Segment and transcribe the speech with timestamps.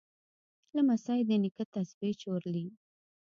[0.75, 2.65] لمسی د نیکه تسبیح چورلي.